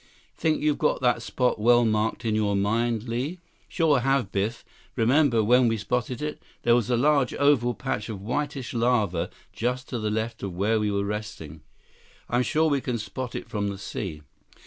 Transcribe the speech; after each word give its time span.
"Think 0.35 0.59
you've 0.63 0.79
got 0.79 0.99
that 1.01 1.21
spot 1.21 1.59
well 1.59 1.85
marked 1.85 2.25
in 2.25 2.33
your 2.33 2.55
mind, 2.55 3.03
Li?" 3.07 3.37
"Sure 3.67 3.99
have, 3.99 4.31
Biff. 4.31 4.65
Remember 4.95 5.43
when 5.43 5.67
we 5.67 5.77
spotted 5.77 6.23
it? 6.23 6.41
There 6.63 6.73
was 6.73 6.89
a 6.89 6.97
large, 6.97 7.35
oval 7.35 7.75
patch 7.75 8.09
of 8.09 8.19
whitish 8.19 8.73
lava 8.73 9.29
just 9.53 9.87
to 9.89 9.99
the 9.99 10.09
left 10.09 10.41
of 10.41 10.53
where 10.55 10.79
we 10.79 10.89
were 10.89 11.05
resting. 11.05 11.61
I'm 12.31 12.41
sure 12.41 12.67
we 12.67 12.81
can 12.81 12.97
spot 12.97 13.35
it 13.35 13.47
from 13.47 13.67
the 13.67 13.77
sea." 13.77 14.23